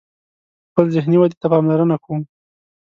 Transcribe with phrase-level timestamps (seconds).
[0.69, 2.21] خپلی ذهنی ودي ته پاملرنه کوم